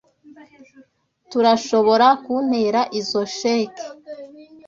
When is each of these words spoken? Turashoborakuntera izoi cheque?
Turashoborakuntera 1.29 2.81
izoi 2.99 3.31
cheque? 3.37 3.83